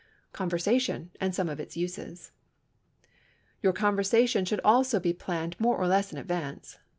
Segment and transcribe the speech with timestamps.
[0.33, 2.31] CONVERSATION AND SOME OF ITS USES
[3.61, 6.79] Your conversation should also be planned more or less in advance.